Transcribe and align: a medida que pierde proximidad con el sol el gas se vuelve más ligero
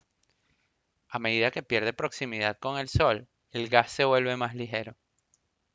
a 1.09 1.19
medida 1.19 1.51
que 1.51 1.61
pierde 1.61 1.93
proximidad 1.93 2.57
con 2.57 2.79
el 2.79 2.89
sol 2.89 3.27
el 3.51 3.69
gas 3.69 3.91
se 3.91 4.03
vuelve 4.03 4.35
más 4.35 4.55
ligero 4.55 4.97